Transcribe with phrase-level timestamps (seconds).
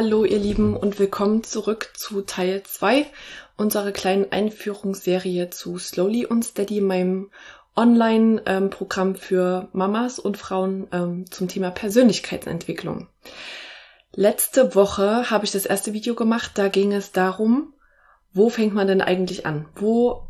[0.00, 3.04] Hallo ihr Lieben und willkommen zurück zu Teil 2
[3.56, 7.32] unserer kleinen Einführungsserie zu Slowly und Steady, meinem
[7.74, 13.08] Online-Programm für Mamas und Frauen ähm, zum Thema Persönlichkeitsentwicklung.
[14.14, 17.74] Letzte Woche habe ich das erste Video gemacht, da ging es darum,
[18.32, 19.68] wo fängt man denn eigentlich an?
[19.74, 20.27] Wo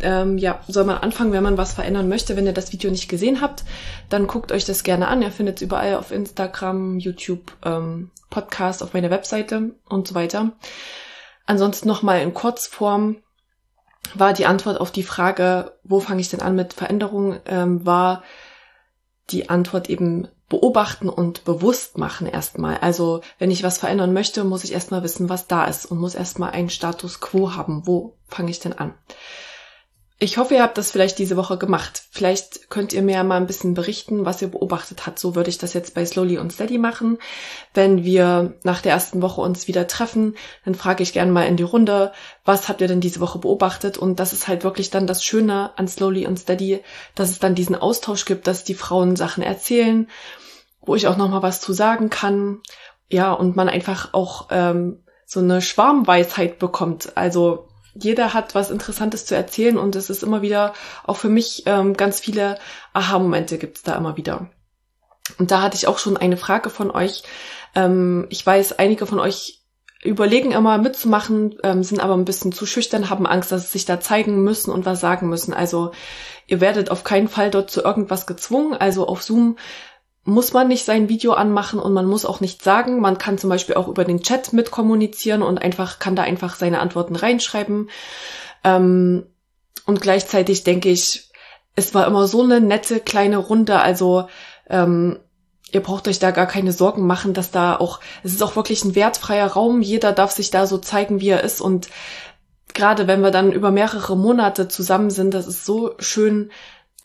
[0.00, 2.36] ähm, ja, soll man anfangen, wenn man was verändern möchte.
[2.36, 3.64] Wenn ihr das Video nicht gesehen habt,
[4.08, 5.22] dann guckt euch das gerne an.
[5.22, 10.52] Ihr findet es überall auf Instagram, YouTube, ähm, Podcast, auf meiner Webseite und so weiter.
[11.46, 13.16] Ansonsten nochmal in Kurzform
[14.14, 18.22] war die Antwort auf die Frage, wo fange ich denn an mit Veränderungen, ähm, war
[19.30, 22.78] die Antwort eben beobachten und bewusst machen erstmal.
[22.78, 26.14] Also wenn ich was verändern möchte, muss ich erstmal wissen, was da ist und muss
[26.14, 27.86] erstmal einen Status quo haben.
[27.86, 28.94] Wo fange ich denn an?
[30.18, 32.04] Ich hoffe, ihr habt das vielleicht diese Woche gemacht.
[32.10, 35.18] Vielleicht könnt ihr mir mal ein bisschen berichten, was ihr beobachtet habt.
[35.18, 37.18] So würde ich das jetzt bei Slowly und Steady machen.
[37.74, 41.58] Wenn wir nach der ersten Woche uns wieder treffen, dann frage ich gerne mal in
[41.58, 42.12] die Runde,
[42.46, 43.98] was habt ihr denn diese Woche beobachtet?
[43.98, 46.82] Und das ist halt wirklich dann das Schöne an Slowly und Steady,
[47.14, 50.08] dass es dann diesen Austausch gibt, dass die Frauen Sachen erzählen,
[50.80, 52.62] wo ich auch nochmal was zu sagen kann.
[53.10, 57.18] Ja, und man einfach auch ähm, so eine Schwarmweisheit bekommt.
[57.18, 57.68] Also
[57.98, 61.94] jeder hat was Interessantes zu erzählen und es ist immer wieder, auch für mich, ähm,
[61.94, 62.58] ganz viele
[62.92, 64.50] Aha-Momente gibt's da immer wieder.
[65.38, 67.22] Und da hatte ich auch schon eine Frage von euch.
[67.74, 69.62] Ähm, ich weiß, einige von euch
[70.04, 73.84] überlegen immer mitzumachen, ähm, sind aber ein bisschen zu schüchtern, haben Angst, dass sie sich
[73.86, 75.52] da zeigen müssen und was sagen müssen.
[75.52, 75.92] Also
[76.46, 78.74] ihr werdet auf keinen Fall dort zu irgendwas gezwungen.
[78.74, 79.56] Also auf Zoom
[80.26, 83.00] muss man nicht sein Video anmachen und man muss auch nichts sagen.
[83.00, 86.80] Man kann zum Beispiel auch über den Chat mitkommunizieren und einfach kann da einfach seine
[86.80, 87.88] Antworten reinschreiben.
[88.64, 89.26] Ähm,
[89.86, 91.30] und gleichzeitig denke ich,
[91.76, 93.78] es war immer so eine nette kleine Runde.
[93.78, 94.28] Also
[94.68, 95.20] ähm,
[95.70, 98.84] ihr braucht euch da gar keine Sorgen machen, dass da auch, es ist auch wirklich
[98.84, 99.80] ein wertfreier Raum.
[99.80, 101.60] Jeder darf sich da so zeigen, wie er ist.
[101.60, 101.88] Und
[102.74, 106.50] gerade wenn wir dann über mehrere Monate zusammen sind, das ist so schön,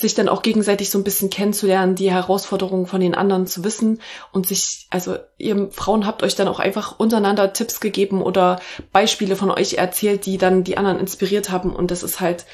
[0.01, 4.01] sich dann auch gegenseitig so ein bisschen kennenzulernen, die Herausforderungen von den anderen zu wissen
[4.31, 8.59] und sich, also ihr Frauen habt euch dann auch einfach untereinander Tipps gegeben oder
[8.91, 12.45] Beispiele von euch erzählt, die dann die anderen inspiriert haben und das ist halt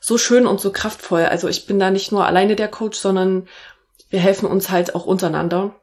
[0.00, 1.24] so schön und so kraftvoll.
[1.24, 3.48] Also ich bin da nicht nur alleine der Coach, sondern
[4.10, 5.74] wir helfen uns halt auch untereinander.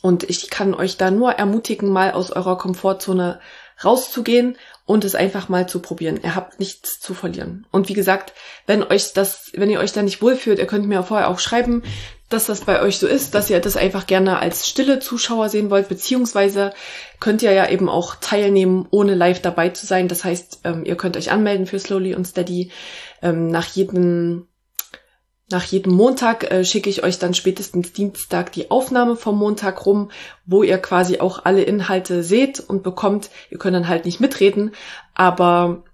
[0.00, 3.40] Und ich kann euch da nur ermutigen, mal aus eurer Komfortzone
[3.84, 6.20] rauszugehen und es einfach mal zu probieren.
[6.22, 7.66] Ihr habt nichts zu verlieren.
[7.70, 8.32] Und wie gesagt,
[8.66, 11.82] wenn euch das, wenn ihr euch da nicht wohlfühlt, ihr könnt mir vorher auch schreiben,
[12.28, 15.70] dass das bei euch so ist, dass ihr das einfach gerne als stille Zuschauer sehen
[15.70, 16.72] wollt, beziehungsweise
[17.20, 20.08] könnt ihr ja eben auch teilnehmen, ohne live dabei zu sein.
[20.08, 22.70] Das heißt, ähm, ihr könnt euch anmelden für Slowly und Steady.
[23.20, 24.46] Ähm, nach jedem
[25.52, 30.10] nach jedem Montag äh, schicke ich euch dann spätestens Dienstag die Aufnahme vom Montag rum,
[30.46, 33.30] wo ihr quasi auch alle Inhalte seht und bekommt.
[33.50, 34.72] Ihr könnt dann halt nicht mitreden,
[35.14, 35.84] aber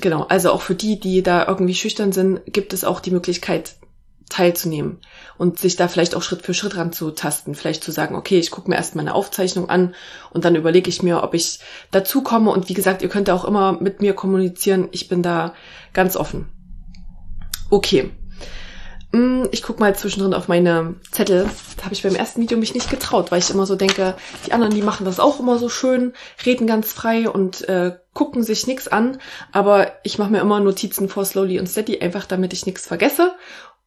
[0.00, 3.76] genau, also auch für die, die da irgendwie schüchtern sind, gibt es auch die Möglichkeit
[4.30, 4.98] teilzunehmen
[5.36, 7.54] und sich da vielleicht auch Schritt für Schritt ranzutasten.
[7.54, 9.94] Vielleicht zu sagen, okay, ich gucke mir erst meine Aufzeichnung an
[10.30, 11.60] und dann überlege ich mir, ob ich
[11.90, 12.50] dazu komme.
[12.50, 14.88] Und wie gesagt, ihr könnt auch immer mit mir kommunizieren.
[14.92, 15.54] Ich bin da
[15.92, 16.48] ganz offen.
[17.70, 18.10] Okay.
[19.14, 21.48] Mm, ich guck mal zwischendrin auf meine Zettel.
[21.76, 24.52] Da habe ich beim ersten Video mich nicht getraut, weil ich immer so denke, die
[24.52, 26.14] anderen, die machen das auch immer so schön,
[26.44, 29.18] reden ganz frei und äh, gucken sich nichts an.
[29.52, 33.36] Aber ich mache mir immer Notizen vor Slowly und Steady, einfach damit ich nichts vergesse.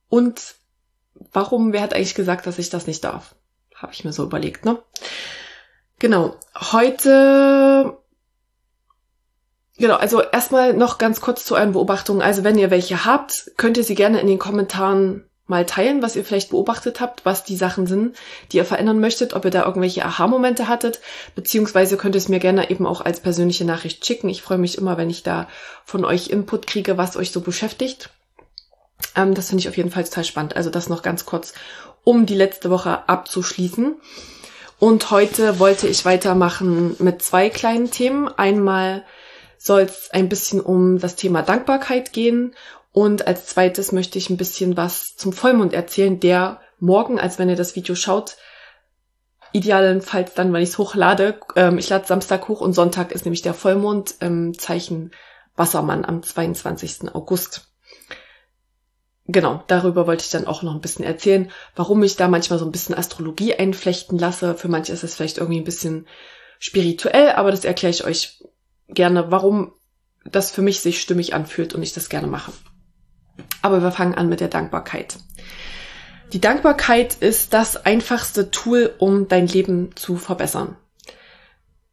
[0.07, 0.55] Und
[1.33, 3.35] warum, wer hat eigentlich gesagt, dass ich das nicht darf?
[3.75, 4.81] Habe ich mir so überlegt, ne?
[5.99, 6.37] Genau.
[6.71, 7.97] Heute
[9.77, 12.21] Genau, also erstmal noch ganz kurz zu euren Beobachtungen.
[12.21, 16.15] Also wenn ihr welche habt, könnt ihr sie gerne in den Kommentaren mal teilen, was
[16.15, 18.17] ihr vielleicht beobachtet habt, was die Sachen sind,
[18.51, 20.99] die ihr verändern möchtet, ob ihr da irgendwelche Aha-Momente hattet,
[21.35, 24.27] beziehungsweise könnt ihr es mir gerne eben auch als persönliche Nachricht schicken.
[24.29, 25.47] Ich freue mich immer, wenn ich da
[25.85, 28.09] von euch Input kriege, was euch so beschäftigt.
[29.15, 30.55] Ähm, das finde ich auf jeden Fall total spannend.
[30.55, 31.53] Also das noch ganz kurz,
[32.03, 33.95] um die letzte Woche abzuschließen.
[34.79, 38.27] Und heute wollte ich weitermachen mit zwei kleinen Themen.
[38.27, 39.03] Einmal
[39.57, 42.55] soll es ein bisschen um das Thema Dankbarkeit gehen.
[42.91, 47.49] Und als zweites möchte ich ein bisschen was zum Vollmond erzählen, der morgen, als wenn
[47.49, 48.37] ihr das Video schaut,
[49.53, 51.39] idealenfalls dann, wenn ich es hochlade.
[51.55, 55.11] Ähm, ich lade Samstag hoch und Sonntag ist nämlich der Vollmond ähm, Zeichen
[55.55, 57.13] Wassermann am 22.
[57.13, 57.67] August.
[59.25, 62.65] Genau, darüber wollte ich dann auch noch ein bisschen erzählen, warum ich da manchmal so
[62.65, 64.55] ein bisschen Astrologie einflechten lasse.
[64.55, 66.07] Für manche ist es vielleicht irgendwie ein bisschen
[66.59, 68.41] spirituell, aber das erkläre ich euch
[68.87, 69.73] gerne, warum
[70.25, 72.51] das für mich sich stimmig anfühlt und ich das gerne mache.
[73.61, 75.17] Aber wir fangen an mit der Dankbarkeit.
[76.33, 80.75] Die Dankbarkeit ist das einfachste Tool, um dein Leben zu verbessern.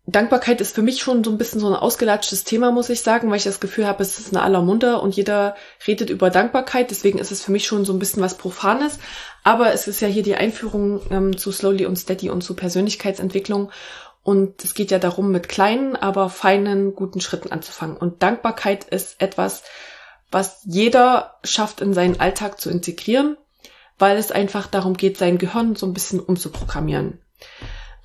[0.07, 3.31] Dankbarkeit ist für mich schon so ein bisschen so ein ausgelatschtes Thema, muss ich sagen,
[3.31, 5.57] weil ich das Gefühl habe, es ist eine aller Munde und jeder
[5.87, 6.91] redet über Dankbarkeit.
[6.91, 8.99] Deswegen ist es für mich schon so ein bisschen was Profanes.
[9.45, 13.71] Aber es ist ja hier die Einführung ähm, zu Slowly und Steady und zu Persönlichkeitsentwicklung.
[14.25, 17.97] Und es geht ja darum, mit kleinen, aber feinen, guten Schritten anzufangen.
[17.97, 19.63] Und Dankbarkeit ist etwas,
[20.31, 23.37] was jeder schafft in seinen Alltag zu integrieren,
[23.99, 27.21] weil es einfach darum geht, sein Gehirn so ein bisschen umzuprogrammieren.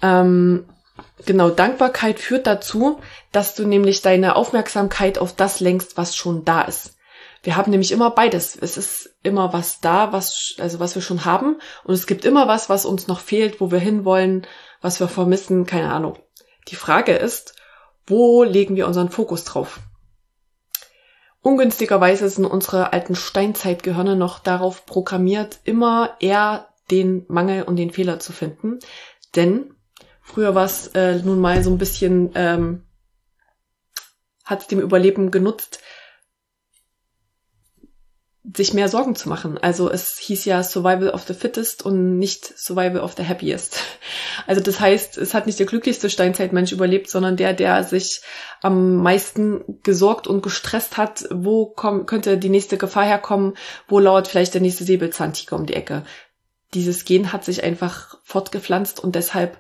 [0.02, 0.66] Ähm,
[1.26, 3.00] genau, Dankbarkeit führt dazu,
[3.32, 6.99] dass du nämlich deine Aufmerksamkeit auf das lenkst, was schon da ist.
[7.42, 8.58] Wir haben nämlich immer beides.
[8.60, 11.60] Es ist immer was da, was, also was wir schon haben.
[11.84, 14.46] Und es gibt immer was, was uns noch fehlt, wo wir hinwollen,
[14.82, 16.18] was wir vermissen, keine Ahnung.
[16.68, 17.56] Die Frage ist,
[18.06, 19.80] wo legen wir unseren Fokus drauf?
[21.42, 28.20] Ungünstigerweise sind unsere alten Steinzeitgehirne noch darauf programmiert, immer eher den Mangel und den Fehler
[28.20, 28.80] zu finden.
[29.36, 29.74] Denn
[30.22, 32.84] früher war es äh, nun mal so ein bisschen, ähm,
[34.44, 35.82] hat es dem Überleben genutzt,
[38.56, 39.58] sich mehr Sorgen zu machen.
[39.58, 43.80] Also es hieß ja Survival of the Fittest und nicht Survival of the Happiest.
[44.48, 48.22] Also das heißt, es hat nicht der glücklichste Steinzeitmensch überlebt, sondern der, der sich
[48.62, 53.56] am meisten gesorgt und gestresst hat, wo komm, könnte die nächste Gefahr herkommen,
[53.88, 56.04] wo lauert vielleicht der nächste Säbelzahntiger um die Ecke.
[56.74, 59.58] Dieses Gen hat sich einfach fortgepflanzt und deshalb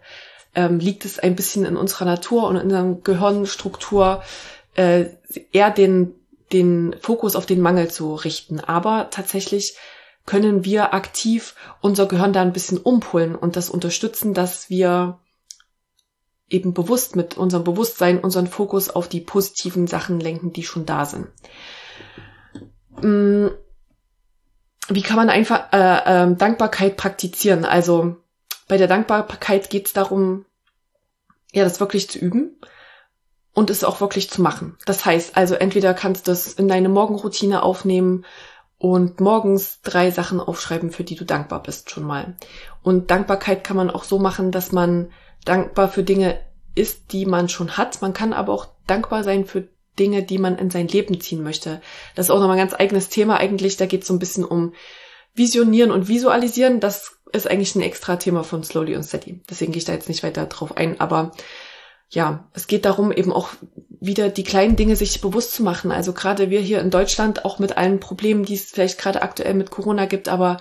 [0.55, 4.23] ähm, liegt es ein bisschen in unserer Natur und in unserer Gehirnstruktur,
[4.75, 5.05] äh,
[5.51, 6.15] eher den
[6.51, 8.59] den Fokus auf den Mangel zu richten.
[8.59, 9.77] Aber tatsächlich
[10.25, 15.19] können wir aktiv unser Gehirn da ein bisschen umpolen und das unterstützen, dass wir
[16.49, 21.05] eben bewusst mit unserem Bewusstsein unseren Fokus auf die positiven Sachen lenken, die schon da
[21.05, 21.27] sind.
[23.01, 23.47] Mm,
[24.89, 27.65] wie kann man einfach äh, äh, Dankbarkeit praktizieren?
[27.65, 28.17] Also
[28.67, 30.45] bei der Dankbarkeit geht es darum,
[31.51, 32.59] ja, das wirklich zu üben
[33.53, 34.77] und es auch wirklich zu machen.
[34.85, 38.25] Das heißt also, entweder kannst du es in deine Morgenroutine aufnehmen
[38.77, 42.37] und morgens drei Sachen aufschreiben, für die du dankbar bist schon mal.
[42.81, 45.11] Und Dankbarkeit kann man auch so machen, dass man
[45.45, 46.39] dankbar für Dinge
[46.75, 48.01] ist, die man schon hat.
[48.01, 49.67] Man kann aber auch dankbar sein für
[49.97, 51.81] Dinge, die man in sein Leben ziehen möchte.
[52.15, 53.75] Das ist auch nochmal ein ganz eigenes Thema eigentlich.
[53.75, 54.73] Da geht es so ein bisschen um
[55.33, 56.79] Visionieren und Visualisieren.
[56.79, 59.41] Das ist eigentlich ein extra Thema von Slowly und Steady.
[59.49, 60.99] Deswegen gehe ich da jetzt nicht weiter drauf ein.
[61.01, 61.31] Aber
[62.09, 63.49] ja, es geht darum, eben auch
[64.01, 65.91] wieder die kleinen Dinge sich bewusst zu machen.
[65.91, 69.53] Also gerade wir hier in Deutschland, auch mit allen Problemen, die es vielleicht gerade aktuell
[69.53, 70.57] mit Corona gibt, aber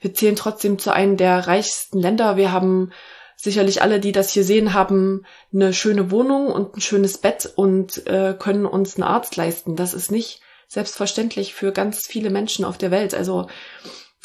[0.00, 2.36] wir zählen trotzdem zu einem der reichsten Länder.
[2.36, 2.90] Wir haben
[3.36, 8.06] sicherlich alle, die das hier sehen, haben eine schöne Wohnung und ein schönes Bett und
[8.06, 9.76] äh, können uns einen Arzt leisten.
[9.76, 13.14] Das ist nicht selbstverständlich für ganz viele Menschen auf der Welt.
[13.14, 13.46] Also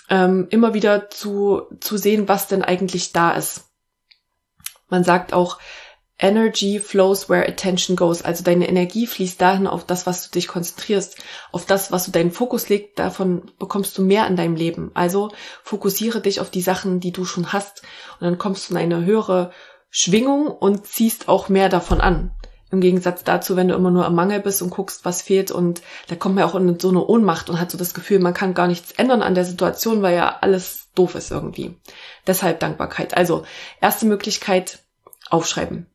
[0.09, 3.69] ähm, immer wieder zu, zu sehen, was denn eigentlich da ist.
[4.89, 5.59] Man sagt auch,
[6.17, 8.21] Energy flows where attention goes.
[8.21, 11.17] Also deine Energie fließt dahin auf das, was du dich konzentrierst,
[11.51, 12.97] auf das, was du deinen Fokus legst.
[12.97, 14.91] Davon bekommst du mehr in deinem Leben.
[14.93, 15.31] Also
[15.63, 17.81] fokussiere dich auf die Sachen, die du schon hast.
[18.19, 19.51] Und dann kommst du in eine höhere
[19.89, 22.31] Schwingung und ziehst auch mehr davon an.
[22.71, 25.81] Im Gegensatz dazu, wenn du immer nur am Mangel bist und guckst, was fehlt und
[26.07, 28.53] da kommt man auch in so eine Ohnmacht und hat so das Gefühl, man kann
[28.53, 31.77] gar nichts ändern an der Situation, weil ja alles doof ist irgendwie.
[32.25, 33.15] Deshalb Dankbarkeit.
[33.15, 33.43] Also,
[33.81, 34.79] erste Möglichkeit,
[35.29, 35.87] aufschreiben.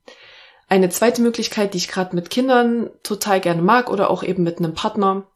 [0.68, 4.58] Eine zweite Möglichkeit, die ich gerade mit Kindern total gerne mag oder auch eben mit
[4.58, 5.26] einem Partner,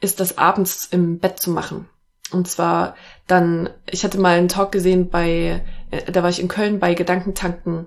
[0.00, 1.88] ist das abends im Bett zu machen.
[2.32, 6.48] Und zwar dann, ich hatte mal einen Talk gesehen bei, äh, da war ich in
[6.48, 7.86] Köln bei Gedankentanken.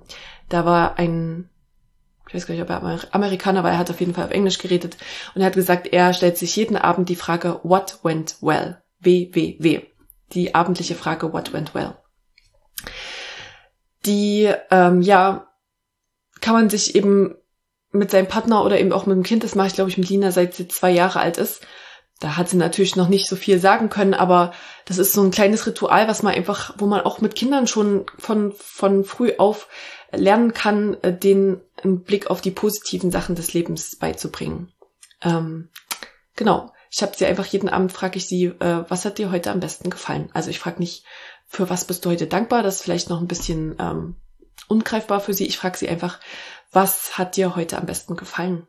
[0.49, 1.49] Da war ein,
[2.27, 4.57] ich weiß gar nicht, ob er Amerikaner war, er hat auf jeden Fall auf Englisch
[4.57, 4.97] geredet.
[5.33, 8.81] Und er hat gesagt, er stellt sich jeden Abend die Frage, what went well?
[8.99, 9.81] W, W, W.
[10.31, 11.95] Die abendliche Frage, what went well?
[14.05, 15.52] Die, ähm, ja,
[16.43, 17.35] kann man sich eben
[17.93, 20.09] mit seinem Partner oder eben auch mit dem Kind, das mache ich glaube ich mit
[20.09, 21.65] Lina, seit sie zwei Jahre alt ist.
[22.19, 25.31] Da hat sie natürlich noch nicht so viel sagen können, aber das ist so ein
[25.31, 29.69] kleines Ritual, was man einfach, wo man auch mit Kindern schon von, von früh auf
[30.11, 34.71] lernen kann, äh, den einen Blick auf die positiven Sachen des Lebens beizubringen.
[35.21, 35.69] Ähm,
[36.35, 36.73] genau.
[36.91, 39.61] Ich habe sie einfach jeden Abend frage ich sie, äh, was hat dir heute am
[39.61, 40.29] besten gefallen?
[40.33, 41.05] Also ich frage nicht,
[41.47, 42.63] für was bist du heute dankbar?
[42.63, 44.15] Das ist vielleicht noch ein bisschen ähm,
[44.73, 45.45] ungreifbar für sie.
[45.45, 46.19] Ich frage sie einfach,
[46.71, 48.67] was hat dir heute am besten gefallen?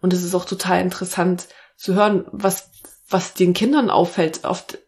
[0.00, 1.46] Und es ist auch total interessant
[1.76, 2.70] zu hören, was,
[3.08, 4.44] was den Kindern auffällt.
[4.44, 4.78] Oft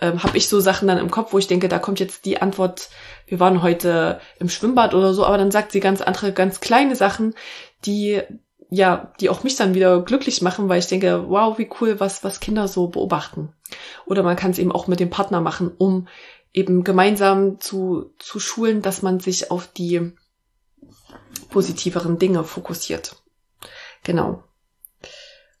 [0.00, 2.42] ähm, habe ich so Sachen dann im Kopf, wo ich denke, da kommt jetzt die
[2.42, 2.90] Antwort,
[3.26, 6.96] wir waren heute im Schwimmbad oder so, aber dann sagt sie ganz andere, ganz kleine
[6.96, 7.34] Sachen,
[7.84, 8.20] die
[8.74, 12.24] ja, die auch mich dann wieder glücklich machen, weil ich denke, wow, wie cool, was,
[12.24, 13.52] was Kinder so beobachten.
[14.06, 16.08] Oder man kann es eben auch mit dem Partner machen, um
[16.52, 20.12] eben gemeinsam zu, zu schulen, dass man sich auf die
[21.48, 23.22] positiveren Dinge fokussiert.
[24.04, 24.42] Genau.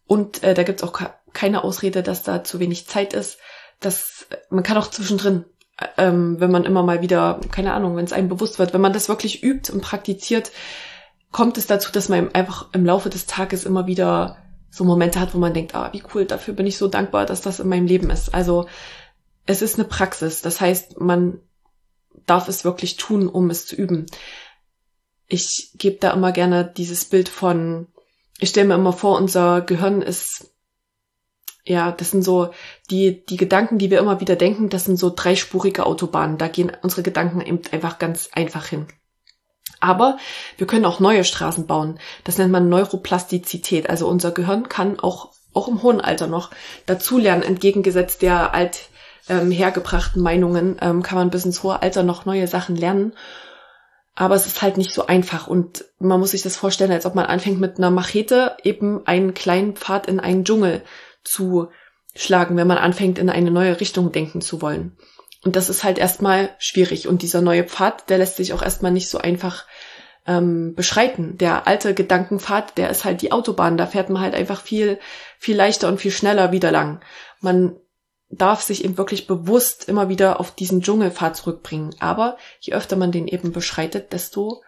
[0.06, 1.00] Und äh, da gibt's auch
[1.32, 3.38] keine Ausrede, dass da zu wenig Zeit ist.
[3.80, 5.44] Das, man kann auch zwischendrin,
[5.78, 8.80] äh, ähm, wenn man immer mal wieder, keine Ahnung, wenn es einem bewusst wird, wenn
[8.80, 10.52] man das wirklich übt und praktiziert,
[11.30, 14.36] kommt es dazu, dass man einfach im Laufe des Tages immer wieder
[14.70, 17.40] so Momente hat, wo man denkt, ah, wie cool, dafür bin ich so dankbar, dass
[17.42, 18.34] das in meinem Leben ist.
[18.34, 18.66] Also
[19.46, 20.42] es ist eine Praxis.
[20.42, 21.40] Das heißt, man
[22.26, 24.06] darf es wirklich tun, um es zu üben.
[25.26, 27.88] Ich gebe da immer gerne dieses Bild von,
[28.38, 30.50] ich stelle mir immer vor, unser Gehirn ist,
[31.64, 32.52] ja, das sind so
[32.90, 36.38] die, die Gedanken, die wir immer wieder denken, das sind so dreispurige Autobahnen.
[36.38, 38.88] Da gehen unsere Gedanken eben einfach ganz einfach hin.
[39.78, 40.18] Aber
[40.58, 41.98] wir können auch neue Straßen bauen.
[42.24, 43.88] Das nennt man Neuroplastizität.
[43.88, 46.50] Also unser Gehirn kann auch, auch im hohen Alter noch
[46.86, 48.90] dazulernen, entgegengesetzt der alt
[49.32, 53.14] ähm, hergebrachten Meinungen, ähm, kann man bis ins hohe Alter noch neue Sachen lernen.
[54.14, 57.14] Aber es ist halt nicht so einfach und man muss sich das vorstellen, als ob
[57.14, 60.82] man anfängt mit einer Machete eben einen kleinen Pfad in einen Dschungel
[61.24, 61.68] zu
[62.14, 64.98] schlagen, wenn man anfängt in eine neue Richtung denken zu wollen.
[65.44, 67.08] Und das ist halt erstmal schwierig.
[67.08, 69.64] Und dieser neue Pfad, der lässt sich auch erstmal nicht so einfach
[70.26, 71.38] ähm, beschreiten.
[71.38, 73.78] Der alte Gedankenpfad, der ist halt die Autobahn.
[73.78, 74.98] Da fährt man halt einfach viel,
[75.38, 77.00] viel leichter und viel schneller wieder lang.
[77.40, 77.76] Man
[78.32, 81.94] darf sich eben wirklich bewusst immer wieder auf diesen Dschungelpfad zurückbringen.
[82.00, 84.62] Aber je öfter man den eben beschreitet, desto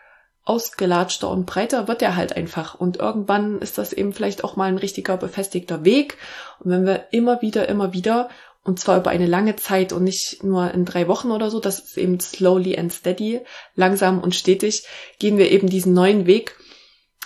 [0.44, 2.75] ausgelatschter und breiter wird er halt einfach.
[2.75, 6.18] Und irgendwann ist das eben vielleicht auch mal ein richtiger befestigter Weg.
[6.61, 8.28] Und wenn wir immer wieder, immer wieder
[8.62, 11.80] und zwar über eine lange Zeit und nicht nur in drei Wochen oder so, das
[11.80, 13.40] ist eben slowly and steady,
[13.75, 14.87] langsam und stetig,
[15.18, 16.56] gehen wir eben diesen neuen Weg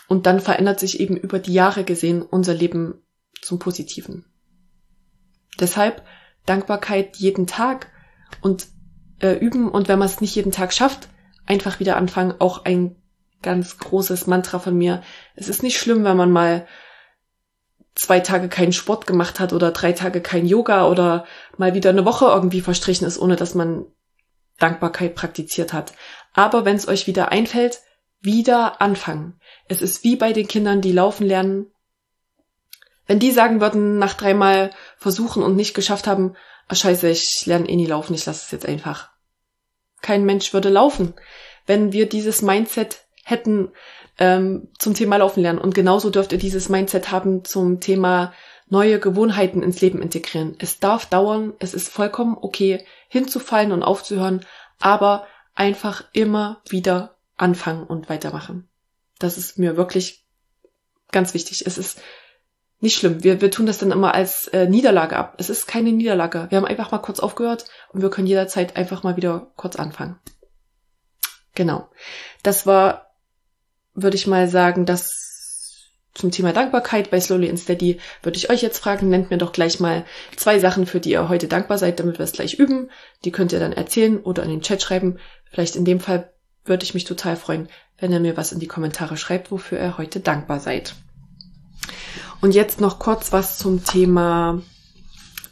[0.08, 3.02] und dann verändert sich eben über die Jahre gesehen unser Leben
[3.40, 4.24] zum Positiven.
[5.60, 6.02] Deshalb
[6.48, 7.88] Dankbarkeit jeden Tag
[8.40, 8.68] und
[9.20, 11.08] äh, üben und wenn man es nicht jeden Tag schafft,
[11.46, 12.96] einfach wieder anfangen, auch ein
[13.42, 15.02] ganz großes Mantra von mir.
[15.34, 16.66] Es ist nicht schlimm, wenn man mal
[17.94, 21.24] zwei Tage keinen Sport gemacht hat oder drei Tage kein Yoga oder
[21.56, 23.86] mal wieder eine Woche irgendwie verstrichen ist, ohne dass man
[24.58, 25.92] Dankbarkeit praktiziert hat.
[26.32, 27.80] Aber wenn es euch wieder einfällt,
[28.20, 29.40] wieder anfangen.
[29.68, 31.66] Es ist wie bei den Kindern, die laufen lernen.
[33.08, 36.36] Wenn die sagen würden, nach dreimal versuchen und nicht geschafft haben,
[36.68, 39.10] ah scheiße, ich lerne eh nie laufen, ich lasse es jetzt einfach.
[40.00, 41.14] Kein Mensch würde laufen.
[41.66, 43.72] Wenn wir dieses Mindset hätten,
[44.18, 45.58] ähm, zum Thema Laufen lernen.
[45.58, 48.32] Und genauso dürft ihr dieses Mindset haben zum Thema
[48.68, 50.56] neue Gewohnheiten ins Leben integrieren.
[50.58, 54.44] Es darf dauern, es ist vollkommen okay, hinzufallen und aufzuhören,
[54.78, 58.68] aber einfach immer wieder anfangen und weitermachen.
[59.18, 60.26] Das ist mir wirklich
[61.10, 61.66] ganz wichtig.
[61.66, 62.00] Es ist
[62.80, 63.24] nicht schlimm.
[63.24, 65.34] Wir, wir tun das dann immer als äh, Niederlage ab.
[65.38, 66.46] Es ist keine Niederlage.
[66.50, 70.18] Wir haben einfach mal kurz aufgehört und wir können jederzeit einfach mal wieder kurz anfangen.
[71.54, 71.88] Genau.
[72.42, 73.08] Das war
[74.02, 78.62] würde ich mal sagen, dass zum Thema Dankbarkeit bei Slowly and Steady würde ich euch
[78.62, 80.04] jetzt fragen, nennt mir doch gleich mal
[80.36, 82.90] zwei Sachen, für die ihr heute dankbar seid, damit wir es gleich üben.
[83.24, 85.18] Die könnt ihr dann erzählen oder in den Chat schreiben.
[85.50, 86.32] Vielleicht in dem Fall
[86.64, 87.68] würde ich mich total freuen,
[87.98, 90.94] wenn ihr mir was in die Kommentare schreibt, wofür ihr heute dankbar seid.
[92.40, 94.62] Und jetzt noch kurz was zum Thema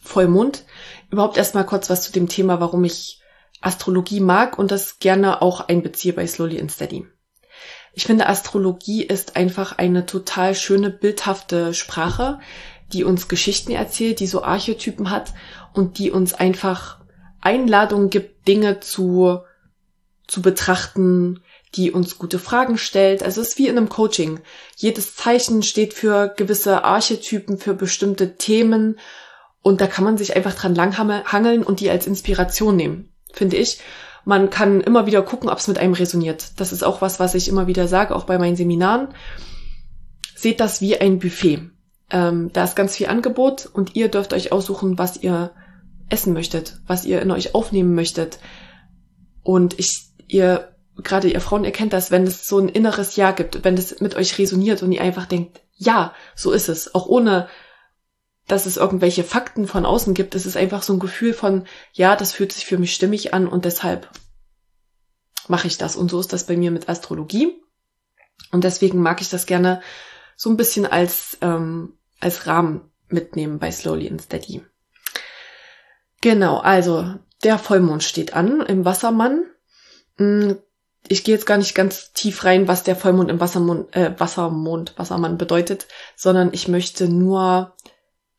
[0.02, 0.64] Vollmond.
[1.10, 3.20] Überhaupt erstmal kurz was zu dem Thema, warum ich
[3.60, 7.06] Astrologie mag und das gerne auch einbeziehe bei Slowly and Steady.
[7.92, 12.38] Ich finde, Astrologie ist einfach eine total schöne, bildhafte Sprache,
[12.92, 15.32] die uns Geschichten erzählt, die so Archetypen hat
[15.72, 17.00] und die uns einfach
[17.40, 19.40] Einladungen gibt, Dinge zu,
[20.26, 21.40] zu betrachten,
[21.74, 23.22] die uns gute Fragen stellt.
[23.22, 24.40] Also es ist wie in einem Coaching.
[24.76, 28.98] Jedes Zeichen steht für gewisse Archetypen, für bestimmte Themen
[29.62, 33.80] und da kann man sich einfach dran langhangeln und die als Inspiration nehmen, finde ich.
[34.24, 36.52] Man kann immer wieder gucken, ob es mit einem resoniert.
[36.60, 39.08] Das ist auch was, was ich immer wieder sage, auch bei meinen Seminaren.
[40.36, 41.70] Seht das wie ein Buffet.
[42.10, 45.50] Ähm, da ist ganz viel Angebot und ihr dürft euch aussuchen, was ihr
[46.08, 48.38] essen möchtet, was ihr in euch aufnehmen möchtet.
[49.42, 53.32] Und ich, ihr, gerade ihr Frauen, ihr kennt das, wenn es so ein inneres Ja
[53.32, 57.06] gibt, wenn es mit euch resoniert und ihr einfach denkt, ja, so ist es, auch
[57.06, 57.48] ohne
[58.46, 60.34] dass es irgendwelche Fakten von außen gibt.
[60.34, 63.48] Es ist einfach so ein Gefühl von, ja, das fühlt sich für mich stimmig an
[63.48, 64.08] und deshalb
[65.48, 65.96] mache ich das.
[65.96, 67.60] Und so ist das bei mir mit Astrologie.
[68.52, 69.82] Und deswegen mag ich das gerne
[70.36, 74.62] so ein bisschen als, ähm, als Rahmen mitnehmen bei Slowly and Steady.
[76.20, 79.44] Genau, also der Vollmond steht an im Wassermann.
[81.08, 84.94] Ich gehe jetzt gar nicht ganz tief rein, was der Vollmond im Wassermond, äh, Wassermond,
[84.96, 85.86] Wassermann bedeutet,
[86.16, 87.74] sondern ich möchte nur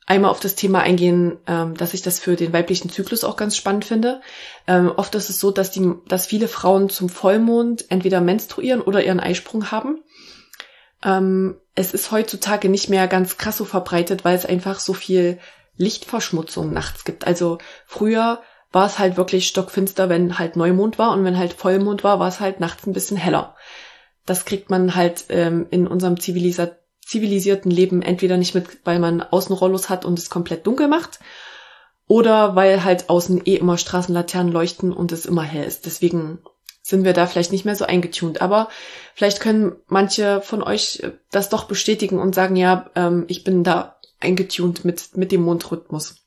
[0.05, 3.55] einmal auf das Thema eingehen, ähm, dass ich das für den weiblichen Zyklus auch ganz
[3.55, 4.21] spannend finde.
[4.65, 9.03] Ähm, oft ist es so, dass die, dass viele Frauen zum Vollmond entweder menstruieren oder
[9.03, 10.01] ihren Eisprung haben.
[11.03, 15.39] Ähm, es ist heutzutage nicht mehr ganz krass so verbreitet, weil es einfach so viel
[15.75, 17.27] Lichtverschmutzung nachts gibt.
[17.27, 22.03] Also früher war es halt wirklich stockfinster, wenn halt Neumond war und wenn halt Vollmond
[22.03, 23.55] war, war es halt nachts ein bisschen heller.
[24.25, 26.71] Das kriegt man halt ähm, in unserem Zivilisa
[27.05, 31.19] zivilisierten Leben entweder nicht mit, weil man außen Rollos hat und es komplett dunkel macht,
[32.07, 35.85] oder weil halt außen eh immer Straßenlaternen leuchten und es immer hell ist.
[35.85, 36.39] Deswegen
[36.81, 38.41] sind wir da vielleicht nicht mehr so eingetunt.
[38.41, 38.69] Aber
[39.13, 43.97] vielleicht können manche von euch das doch bestätigen und sagen, ja, ähm, ich bin da
[44.21, 46.26] eingetunt mit, mit dem Mondrhythmus.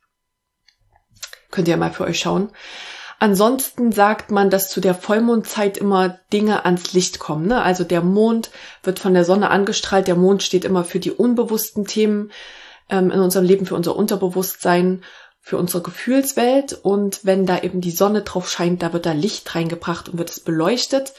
[1.51, 2.51] Könnt ihr mal für euch schauen.
[3.23, 7.49] Ansonsten sagt man, dass zu der Vollmondzeit immer Dinge ans Licht kommen.
[7.49, 7.61] Ne?
[7.61, 8.51] Also der Mond
[8.83, 10.09] wird von der Sonne angestrahlt.
[10.09, 12.33] Der Mond steht immer für die unbewussten Themen
[12.89, 15.03] ähm, in unserem Leben, für unser Unterbewusstsein,
[15.39, 16.73] für unsere Gefühlswelt.
[16.83, 20.31] Und wenn da eben die Sonne drauf scheint, da wird da Licht reingebracht und wird
[20.31, 21.13] es beleuchtet.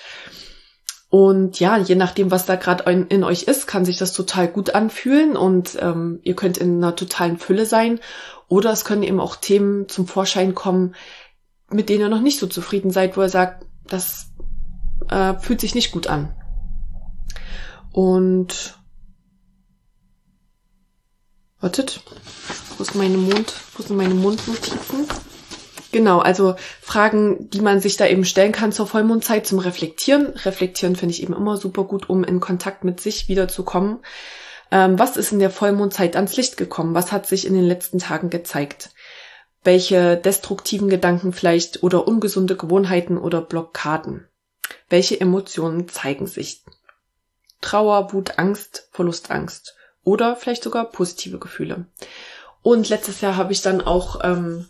[1.12, 4.74] Und ja, je nachdem, was da gerade in, euch ist, kann sich das total gut
[4.74, 8.00] anfühlen und ähm, ihr könnt in einer totalen Fülle sein.
[8.52, 10.94] Oder es können eben auch Themen zum Vorschein kommen,
[11.70, 14.34] mit denen ihr noch nicht so zufrieden seid, wo ihr sagt, das
[15.08, 16.36] äh, fühlt sich nicht gut an.
[17.94, 18.78] Und
[21.62, 22.02] wartet,
[22.76, 25.08] wo ist meine Mund, wo sind meine Mundnotizen?
[25.94, 30.28] Genau, also Fragen, die man sich da eben stellen kann zur Vollmondzeit zum Reflektieren.
[30.28, 34.00] Reflektieren finde ich eben immer super gut, um in Kontakt mit sich wiederzukommen.
[34.72, 36.96] Ähm, was ist in der Vollmondzeit ans Licht gekommen?
[36.96, 38.92] Was hat sich in den letzten Tagen gezeigt?
[39.64, 44.28] Welche destruktiven Gedanken vielleicht oder ungesunde Gewohnheiten oder Blockaden?
[44.90, 46.64] Welche Emotionen zeigen sich?
[47.60, 51.86] Trauer, Wut, Angst, Verlustangst oder vielleicht sogar positive Gefühle.
[52.64, 54.68] Und letztes Jahr habe ich dann auch ähm,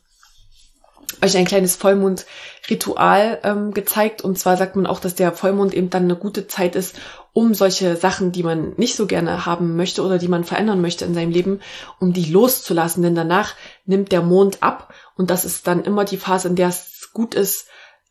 [1.23, 4.21] euch ein kleines Vollmondritual ähm, gezeigt.
[4.21, 6.95] Und zwar sagt man auch, dass der Vollmond eben dann eine gute Zeit ist,
[7.33, 11.05] um solche Sachen, die man nicht so gerne haben möchte oder die man verändern möchte
[11.05, 11.61] in seinem Leben,
[11.99, 13.03] um die loszulassen.
[13.03, 16.69] Denn danach nimmt der Mond ab und das ist dann immer die Phase, in der
[16.69, 17.67] es gut ist,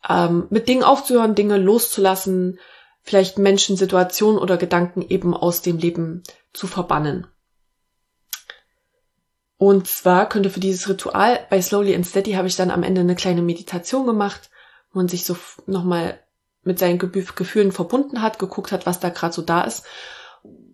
[0.07, 2.59] ähm, mit Dingen aufzuhören, Dinge loszulassen,
[3.03, 7.27] vielleicht Menschen, Situationen oder Gedanken eben aus dem Leben zu verbannen.
[9.61, 13.01] Und zwar könnte für dieses Ritual bei Slowly and Steady habe ich dann am Ende
[13.01, 14.49] eine kleine Meditation gemacht,
[14.91, 16.19] wo man sich so nochmal
[16.63, 19.85] mit seinen Gefühlen verbunden hat, geguckt hat, was da gerade so da ist.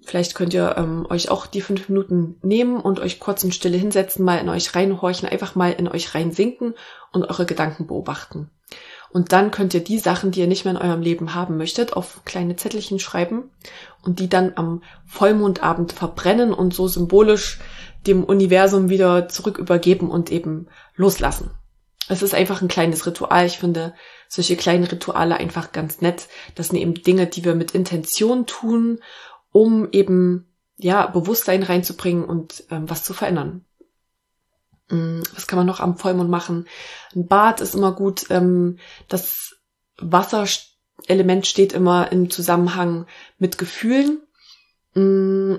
[0.05, 3.75] Vielleicht könnt ihr ähm, euch auch die fünf Minuten nehmen und euch kurz in Stille
[3.75, 6.73] hinsetzen, mal in euch reinhorchen, einfach mal in euch reinsinken
[7.11, 8.49] und eure Gedanken beobachten.
[9.11, 11.93] Und dann könnt ihr die Sachen, die ihr nicht mehr in eurem Leben haben möchtet,
[11.93, 13.49] auf kleine Zettelchen schreiben
[14.03, 17.59] und die dann am Vollmondabend verbrennen und so symbolisch
[18.05, 21.51] dem Universum wieder zurück übergeben und eben loslassen.
[22.09, 23.45] Es ist einfach ein kleines Ritual.
[23.45, 23.93] Ich finde
[24.29, 26.27] solche kleinen Rituale einfach ganz nett.
[26.55, 28.99] Das sind eben Dinge, die wir mit Intention tun,
[29.51, 33.65] um eben ja Bewusstsein reinzubringen und ähm, was zu verändern.
[34.89, 36.67] Mm, was kann man noch am Vollmond machen?
[37.15, 38.25] Ein Bad ist immer gut.
[38.29, 39.55] Ähm, das
[39.97, 43.05] Wasserelement steht immer im Zusammenhang
[43.37, 44.21] mit Gefühlen.
[44.93, 45.55] Mm,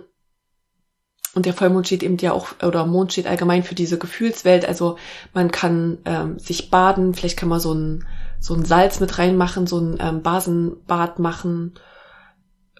[1.34, 4.64] und der Vollmond steht eben ja auch, oder Mond steht allgemein für diese Gefühlswelt.
[4.66, 4.96] Also
[5.34, 8.06] man kann ähm, sich baden, vielleicht kann man so ein,
[8.40, 11.74] so ein Salz mit reinmachen, so ein ähm, Basenbad machen.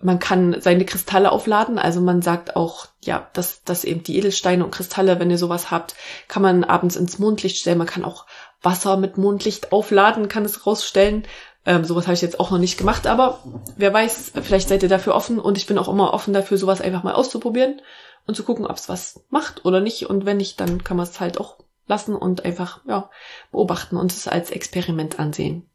[0.01, 1.79] Man kann seine Kristalle aufladen.
[1.79, 5.71] Also man sagt auch, ja, dass, dass eben die Edelsteine und Kristalle, wenn ihr sowas
[5.71, 5.95] habt,
[6.29, 7.79] kann man abends ins Mondlicht stellen.
[7.79, 8.27] Man kann auch
[8.63, 11.25] Wasser mit Mondlicht aufladen, kann es rausstellen.
[11.65, 13.41] Ähm, sowas habe ich jetzt auch noch nicht gemacht, aber
[13.77, 16.81] wer weiß, vielleicht seid ihr dafür offen und ich bin auch immer offen dafür, sowas
[16.81, 17.83] einfach mal auszuprobieren
[18.27, 20.07] und zu gucken, ob es was macht oder nicht.
[20.07, 23.11] Und wenn nicht, dann kann man es halt auch lassen und einfach ja,
[23.51, 25.69] beobachten und es als Experiment ansehen.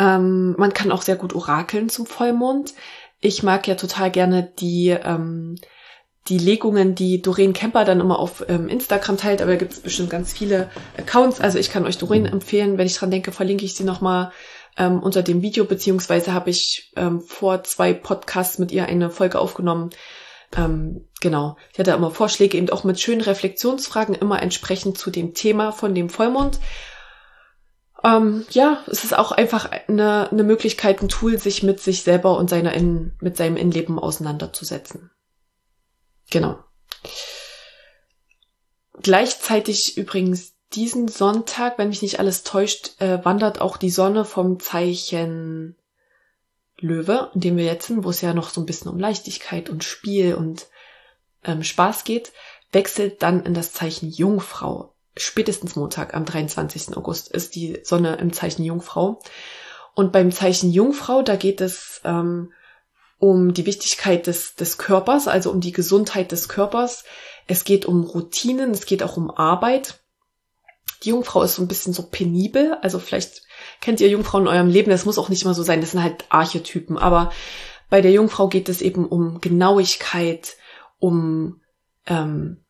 [0.00, 2.72] Ähm, man kann auch sehr gut orakeln zum Vollmond.
[3.20, 5.56] Ich mag ja total gerne die, ähm,
[6.28, 9.80] die Legungen, die Doreen Kemper dann immer auf ähm, Instagram teilt, aber da gibt es
[9.80, 11.38] bestimmt ganz viele Accounts.
[11.40, 14.32] Also ich kann euch Doreen empfehlen, wenn ich dran denke, verlinke ich sie nochmal
[14.78, 19.38] ähm, unter dem Video, beziehungsweise habe ich ähm, vor zwei Podcasts mit ihr eine Folge
[19.38, 19.90] aufgenommen.
[20.56, 25.34] Ähm, genau, sie hatte immer Vorschläge, eben auch mit schönen Reflexionsfragen, immer entsprechend zu dem
[25.34, 26.58] Thema von dem Vollmond.
[28.04, 32.36] Ähm, ja, es ist auch einfach eine, eine Möglichkeit, ein Tool, sich mit sich selber
[32.36, 35.10] und seiner in, mit seinem Innenleben auseinanderzusetzen.
[36.30, 36.58] Genau.
[39.02, 44.60] Gleichzeitig übrigens diesen Sonntag, wenn mich nicht alles täuscht, äh, wandert auch die Sonne vom
[44.60, 45.76] Zeichen
[46.78, 49.68] Löwe, in dem wir jetzt sind, wo es ja noch so ein bisschen um Leichtigkeit
[49.68, 50.68] und Spiel und
[51.44, 52.32] ähm, Spaß geht,
[52.72, 54.94] wechselt dann in das Zeichen Jungfrau.
[55.16, 56.96] Spätestens Montag am 23.
[56.96, 59.20] August ist die Sonne im Zeichen Jungfrau.
[59.94, 62.52] Und beim Zeichen Jungfrau, da geht es ähm,
[63.18, 67.04] um die Wichtigkeit des, des Körpers, also um die Gesundheit des Körpers.
[67.46, 70.00] Es geht um Routinen, es geht auch um Arbeit.
[71.02, 73.42] Die Jungfrau ist so ein bisschen so penibel, also vielleicht
[73.80, 76.02] kennt ihr Jungfrauen in eurem Leben, das muss auch nicht immer so sein, das sind
[76.02, 77.32] halt Archetypen, aber
[77.88, 80.56] bei der Jungfrau geht es eben um Genauigkeit,
[80.98, 81.60] um,
[82.06, 82.64] ähm,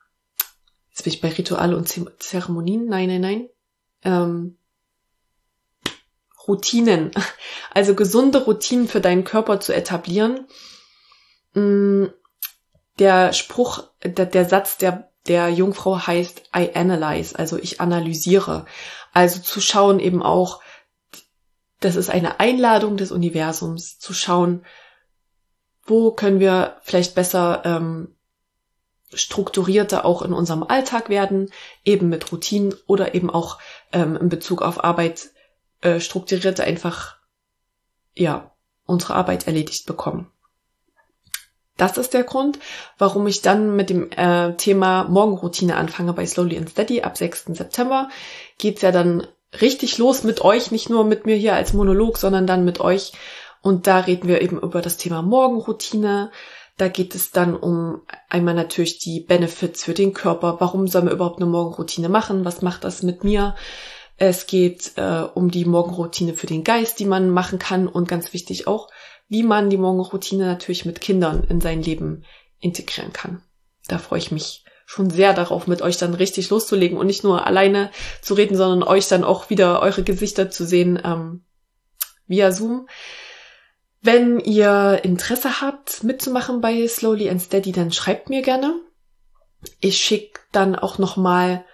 [1.01, 1.89] jetzt bin ich bei Rituale und
[2.23, 3.49] Zeremonien, nein, nein, nein,
[4.05, 4.59] ähm,
[6.47, 7.11] Routinen,
[7.75, 10.47] also gesunde Routinen für deinen Körper zu etablieren.
[11.55, 12.07] Mm,
[12.99, 18.67] der Spruch, der, der Satz der, der Jungfrau heißt I analyze, also ich analysiere.
[19.13, 20.61] Also zu schauen eben auch,
[21.81, 24.67] das ist eine Einladung des Universums, zu schauen,
[25.85, 28.15] wo können wir vielleicht besser ähm,
[29.13, 31.51] strukturierter auch in unserem Alltag werden,
[31.85, 33.59] eben mit Routinen oder eben auch
[33.93, 35.31] ähm, in Bezug auf Arbeit
[35.81, 37.17] äh, strukturierter einfach
[38.15, 38.53] ja
[38.87, 40.31] unsere Arbeit erledigt bekommen.
[41.77, 42.59] Das ist der Grund,
[42.99, 47.01] warum ich dann mit dem äh, Thema Morgenroutine anfange bei Slowly and Steady.
[47.01, 47.47] Ab 6.
[47.55, 48.11] September
[48.59, 49.27] geht's ja dann
[49.63, 53.13] richtig los mit euch, nicht nur mit mir hier als Monolog, sondern dann mit euch.
[53.63, 56.31] Und da reden wir eben über das Thema Morgenroutine.
[56.81, 60.57] Da geht es dann um einmal natürlich die Benefits für den Körper.
[60.61, 62.47] Warum soll man überhaupt eine Morgenroutine machen?
[62.47, 63.55] Was macht das mit mir?
[64.17, 67.87] Es geht äh, um die Morgenroutine für den Geist, die man machen kann.
[67.87, 68.89] Und ganz wichtig auch,
[69.29, 72.25] wie man die Morgenroutine natürlich mit Kindern in sein Leben
[72.61, 73.43] integrieren kann.
[73.87, 77.47] Da freue ich mich schon sehr darauf, mit euch dann richtig loszulegen und nicht nur
[77.47, 77.91] alleine
[78.23, 81.45] zu reden, sondern euch dann auch wieder eure Gesichter zu sehen ähm,
[82.27, 82.89] via Zoom.
[84.03, 88.81] Wenn ihr Interesse habt, mitzumachen bei Slowly and Steady, dann schreibt mir gerne.
[89.81, 91.65] Ich schicke dann auch nochmal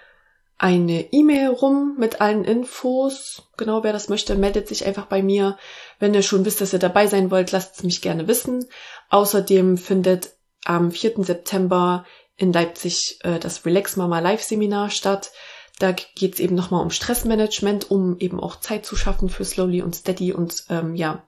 [0.59, 3.43] eine E-Mail rum mit allen Infos.
[3.57, 5.59] Genau, wer das möchte, meldet sich einfach bei mir.
[5.99, 8.67] Wenn ihr schon wisst, dass ihr dabei sein wollt, lasst es mich gerne wissen.
[9.11, 10.31] Außerdem findet
[10.65, 11.25] am 4.
[11.25, 12.05] September
[12.37, 15.31] in Leipzig äh, das Relax Mama Live Seminar statt.
[15.79, 19.83] Da geht es eben nochmal um Stressmanagement, um eben auch Zeit zu schaffen für Slowly
[19.83, 21.23] und Steady und ähm, ja,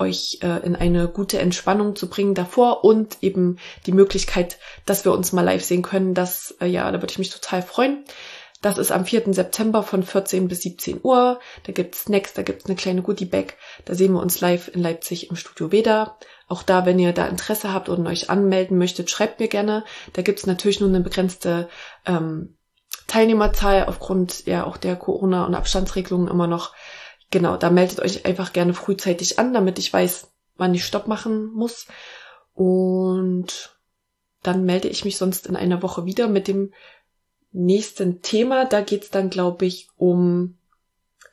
[0.00, 5.12] euch äh, in eine gute Entspannung zu bringen davor und eben die Möglichkeit, dass wir
[5.12, 6.14] uns mal live sehen können.
[6.14, 8.04] Das, äh, ja, da würde ich mich total freuen.
[8.62, 9.32] Das ist am 4.
[9.32, 11.40] September von 14 bis 17 Uhr.
[11.64, 13.56] Da gibt's Snacks, da gibt's eine kleine Goodie-Bag.
[13.86, 16.18] Da sehen wir uns live in Leipzig im Studio Veda.
[16.46, 19.84] Auch da, wenn ihr da Interesse habt und euch anmelden möchtet, schreibt mir gerne.
[20.12, 21.70] Da gibt's natürlich nur eine begrenzte
[22.04, 22.58] ähm,
[23.06, 26.74] Teilnehmerzahl aufgrund ja auch der Corona- und Abstandsregelungen immer noch.
[27.30, 31.52] Genau, da meldet euch einfach gerne frühzeitig an, damit ich weiß, wann ich Stopp machen
[31.52, 31.86] muss.
[32.54, 33.76] Und
[34.42, 36.72] dann melde ich mich sonst in einer Woche wieder mit dem
[37.52, 38.64] nächsten Thema.
[38.64, 40.58] Da geht's dann, glaube ich, um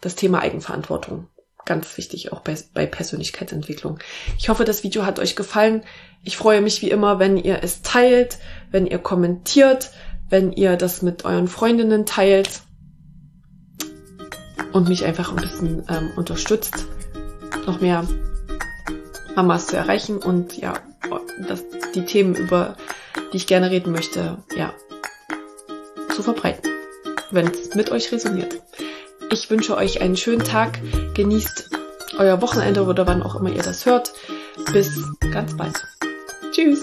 [0.01, 1.27] das Thema Eigenverantwortung.
[1.65, 3.99] Ganz wichtig auch bei, bei Persönlichkeitsentwicklung.
[4.37, 5.83] Ich hoffe, das Video hat euch gefallen.
[6.23, 8.37] Ich freue mich wie immer, wenn ihr es teilt,
[8.71, 9.91] wenn ihr kommentiert,
[10.29, 12.61] wenn ihr das mit euren Freundinnen teilt
[14.73, 16.85] und mich einfach ein bisschen ähm, unterstützt,
[17.65, 18.05] noch mehr
[19.35, 20.73] Mamas zu erreichen und ja,
[21.47, 22.75] dass die Themen, über
[23.31, 24.73] die ich gerne reden möchte, ja,
[26.13, 26.71] zu verbreiten,
[27.31, 28.61] wenn es mit euch resoniert.
[29.31, 30.79] Ich wünsche euch einen schönen Tag,
[31.13, 31.69] genießt
[32.17, 34.13] euer Wochenende oder wann auch immer ihr das hört.
[34.73, 34.89] Bis
[35.31, 35.75] ganz bald.
[36.51, 36.81] Tschüss.